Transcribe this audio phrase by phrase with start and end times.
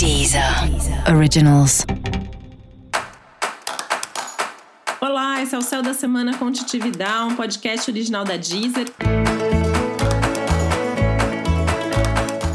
[0.00, 0.42] Deezer
[1.14, 1.84] Originals.
[4.98, 8.86] Olá, esse é o Céu da Semana com Titividade, um podcast original da Deezer.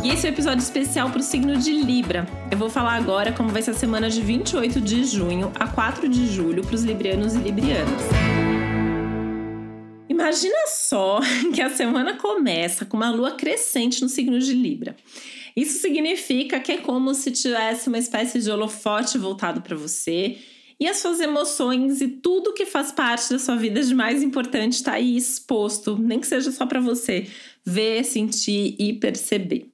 [0.04, 2.28] E esse é o um episódio especial para o signo de Libra.
[2.50, 6.09] Eu vou falar agora como vai ser a semana de 28 de junho a 4
[6.09, 8.01] de julho para os librianos e librianas.
[10.09, 11.19] Imagina só
[11.53, 14.96] que a semana começa com uma lua crescente no signo de Libra.
[15.56, 20.38] Isso significa que é como se tivesse uma espécie de holofote voltado para você
[20.78, 24.73] e as suas emoções e tudo que faz parte da sua vida de mais importante
[24.73, 27.28] está aí exposto, nem que seja só para você
[27.66, 29.72] ver, sentir e perceber.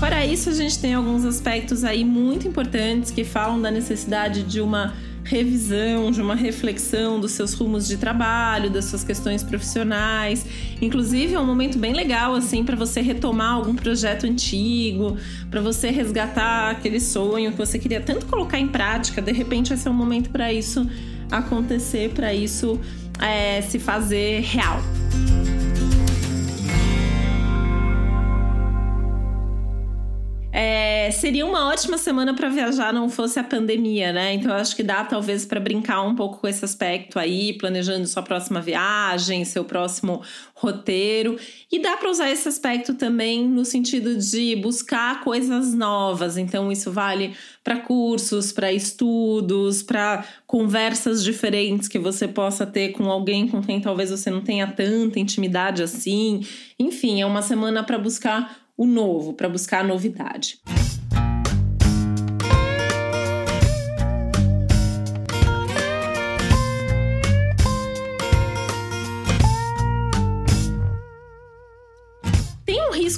[0.00, 4.60] Para isso, a gente tem alguns aspectos aí muito importantes que falam da necessidade de
[4.60, 4.92] uma
[5.30, 10.44] revisão, de uma reflexão dos seus rumos de trabalho, das suas questões profissionais.
[10.82, 15.16] Inclusive, é um momento bem legal assim para você retomar algum projeto antigo,
[15.48, 19.22] para você resgatar aquele sonho que você queria tanto colocar em prática.
[19.22, 20.84] De repente, vai ser um momento para isso
[21.30, 22.80] acontecer, para isso
[23.20, 24.82] é, se fazer real.
[30.52, 34.34] É, seria uma ótima semana para viajar, não fosse a pandemia, né?
[34.34, 38.24] Então, acho que dá talvez para brincar um pouco com esse aspecto aí, planejando sua
[38.24, 40.20] próxima viagem, seu próximo
[40.52, 41.38] roteiro.
[41.70, 46.36] E dá para usar esse aspecto também no sentido de buscar coisas novas.
[46.36, 53.08] Então, isso vale para cursos, para estudos, para conversas diferentes que você possa ter com
[53.08, 56.44] alguém com quem talvez você não tenha tanta intimidade assim.
[56.78, 60.58] Enfim, é uma semana para buscar o novo, para buscar a novidade.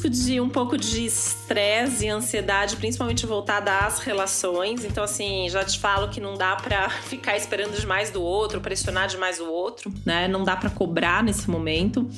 [0.03, 4.85] Risco de um pouco de estresse e ansiedade, principalmente voltada às relações.
[4.85, 9.09] Então, assim, já te falo que não dá para ficar esperando demais do outro, pressionar
[9.09, 10.27] demais o outro, né?
[10.27, 12.09] Não dá para cobrar nesse momento.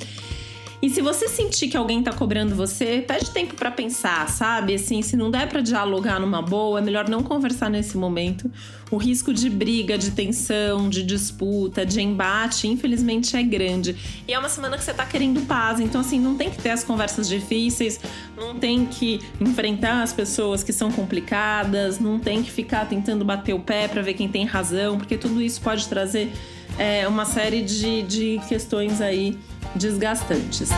[0.84, 4.74] E se você sentir que alguém tá cobrando você, pede tempo para pensar, sabe?
[4.74, 8.50] Assim, se não der para dialogar numa boa, é melhor não conversar nesse momento.
[8.90, 13.96] O risco de briga, de tensão, de disputa, de embate, infelizmente é grande.
[14.28, 16.68] E é uma semana que você tá querendo paz, então assim, não tem que ter
[16.68, 17.98] as conversas difíceis,
[18.36, 23.54] não tem que enfrentar as pessoas que são complicadas, não tem que ficar tentando bater
[23.54, 26.30] o pé para ver quem tem razão, porque tudo isso pode trazer
[26.78, 29.38] é, uma série de, de questões aí
[29.76, 30.70] desgastantes.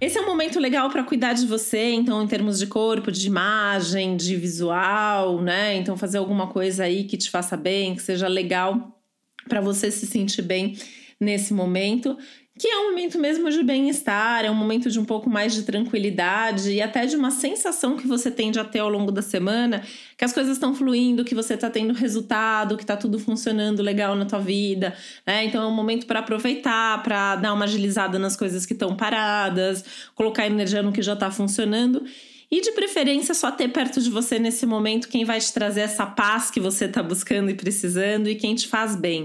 [0.00, 3.26] Esse é um momento legal para cuidar de você, então, em termos de corpo, de
[3.26, 5.76] imagem, de visual, né?
[5.76, 9.00] Então, fazer alguma coisa aí que te faça bem, que seja legal
[9.48, 10.76] para você se sentir bem
[11.20, 12.18] nesse momento
[12.58, 15.62] que é um momento mesmo de bem-estar, é um momento de um pouco mais de
[15.62, 19.82] tranquilidade e até de uma sensação que você tende a ter ao longo da semana,
[20.18, 24.14] que as coisas estão fluindo, que você está tendo resultado, que está tudo funcionando legal
[24.14, 24.94] na tua vida,
[25.26, 25.44] né?
[25.46, 29.82] Então é um momento para aproveitar, para dar uma agilizada nas coisas que estão paradas,
[30.14, 32.04] colocar energia no que já está funcionando.
[32.50, 36.04] E de preferência, só ter perto de você nesse momento quem vai te trazer essa
[36.04, 39.24] paz que você está buscando e precisando e quem te faz bem.